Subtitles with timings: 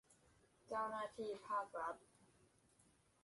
[0.67, 1.95] เจ้าหน้าที่ภาครัฐ